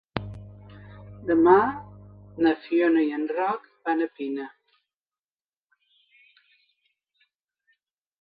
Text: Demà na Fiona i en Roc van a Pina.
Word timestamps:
Demà 1.31 1.57
na 2.45 2.53
Fiona 2.63 3.03
i 3.07 3.11
en 3.17 3.27
Roc 3.39 3.67
van 3.89 4.01
a 4.05 4.07
Pina. 4.21 4.47